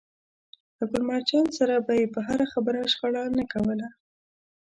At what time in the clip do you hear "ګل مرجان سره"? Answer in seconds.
0.91-1.73